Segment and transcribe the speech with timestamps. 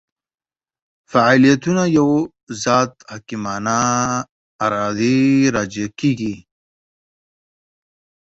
[1.11, 2.17] فاعلیتونه یوه
[2.63, 3.79] ذات حکیمانه
[4.65, 5.19] ارادې
[5.55, 6.35] راجع کېږي.